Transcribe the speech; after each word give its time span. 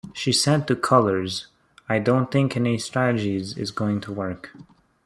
She 0.13 0.31
said 0.33 0.67
to 0.67 0.75
Colors 0.75 1.45
I 1.87 1.99
don't 1.99 2.31
think 2.31 2.57
any 2.57 2.79
strategy 2.79 3.35
is 3.35 3.69
going 3.69 4.01
to 4.01 4.11
work. 4.11 4.49